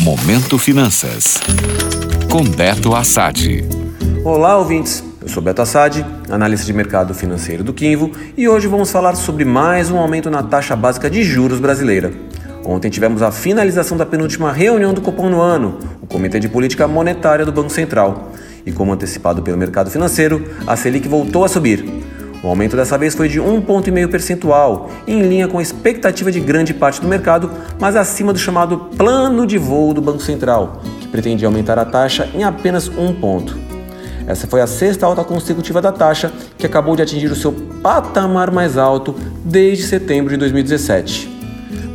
[0.00, 1.38] Momento Finanças.
[2.30, 3.62] Com Beto Assad.
[4.24, 5.04] Olá, ouvintes.
[5.20, 9.44] Eu sou Beto Assad, analista de mercado financeiro do Quinvo, e hoje vamos falar sobre
[9.44, 12.14] mais um aumento na taxa básica de juros brasileira.
[12.64, 16.88] Ontem tivemos a finalização da penúltima reunião do Copom no ano, o Comitê de Política
[16.88, 18.32] Monetária do Banco Central.
[18.64, 21.84] E como antecipado pelo mercado financeiro, a Selic voltou a subir.
[22.42, 26.40] O aumento dessa vez foi de 1,5 ponto percentual, em linha com a expectativa de
[26.40, 31.08] grande parte do mercado, mas acima do chamado plano de voo do Banco Central, que
[31.08, 33.58] pretendia aumentar a taxa em apenas um ponto.
[34.26, 37.52] Essa foi a sexta alta consecutiva da taxa, que acabou de atingir o seu
[37.82, 39.14] patamar mais alto
[39.44, 41.39] desde setembro de 2017.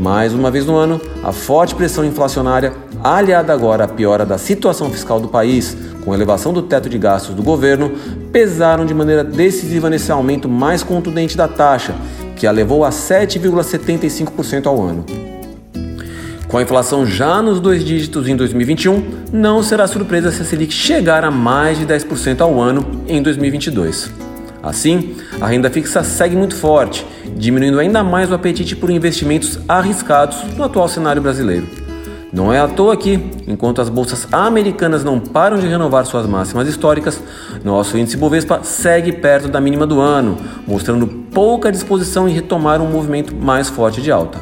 [0.00, 2.72] Mais uma vez no ano, a forte pressão inflacionária,
[3.04, 7.34] aliada agora à piora da situação fiscal do país, com elevação do teto de gastos
[7.34, 7.92] do governo,
[8.32, 11.94] pesaram de maneira decisiva nesse aumento mais contundente da taxa,
[12.34, 15.04] que a levou a 7,75% ao ano.
[16.48, 20.72] Com a inflação já nos dois dígitos em 2021, não será surpresa se a Selic
[20.72, 24.29] chegar a mais de 10% ao ano em 2022.
[24.62, 30.42] Assim, a renda fixa segue muito forte, diminuindo ainda mais o apetite por investimentos arriscados
[30.56, 31.66] no atual cenário brasileiro.
[32.32, 36.68] Não é à toa que, enquanto as bolsas americanas não param de renovar suas máximas
[36.68, 37.20] históricas,
[37.64, 42.88] nosso índice Bovespa segue perto da mínima do ano, mostrando pouca disposição em retomar um
[42.88, 44.38] movimento mais forte de alta.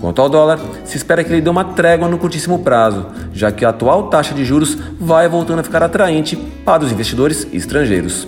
[0.00, 3.64] Quanto ao dólar, se espera que ele dê uma trégua no curtíssimo prazo, já que
[3.64, 8.26] a atual taxa de juros vai voltando a ficar atraente para os investidores estrangeiros.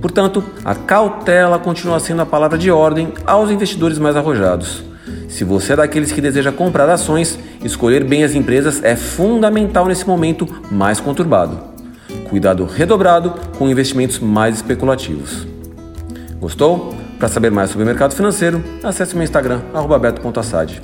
[0.00, 4.82] Portanto, a cautela continua sendo a palavra de ordem aos investidores mais arrojados.
[5.28, 10.06] Se você é daqueles que deseja comprar ações, escolher bem as empresas é fundamental nesse
[10.06, 11.58] momento mais conturbado.
[12.28, 15.46] Cuidado redobrado com investimentos mais especulativos.
[16.40, 16.94] Gostou?
[17.18, 19.60] Para saber mais sobre o mercado financeiro, acesse meu Instagram,
[20.00, 20.80] beto.assad.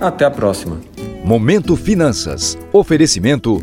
[0.00, 0.80] Até a próxima.
[1.24, 2.58] Momento Finanças.
[2.72, 3.62] Oferecimento